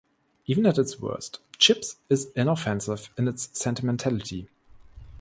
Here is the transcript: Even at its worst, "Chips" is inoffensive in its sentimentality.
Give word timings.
Even 0.47 0.65
at 0.65 0.79
its 0.79 0.99
worst, 0.99 1.41
"Chips" 1.59 1.97
is 2.09 2.31
inoffensive 2.35 3.11
in 3.19 3.27
its 3.27 3.49
sentimentality. 3.53 4.47